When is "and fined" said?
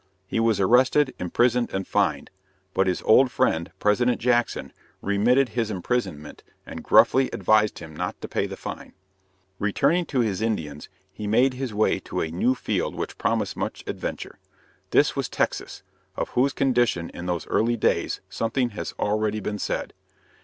1.71-2.31